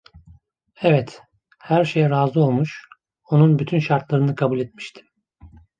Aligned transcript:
Evet, 0.81 1.21
her 1.59 1.85
şeye 1.85 2.09
razı 2.09 2.39
olmuş, 2.39 2.85
onun 3.31 3.59
bütün 3.59 3.79
şartlarını 3.79 4.35
kabul 4.35 4.59
etmiştim. 4.59 5.05